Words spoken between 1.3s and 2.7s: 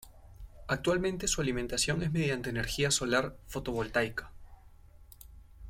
alimentación es mediante